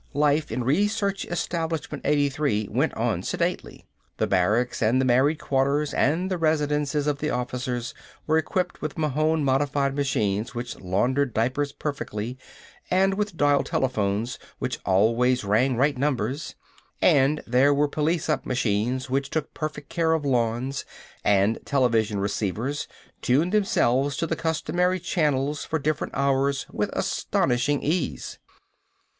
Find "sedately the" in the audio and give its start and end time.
3.21-4.25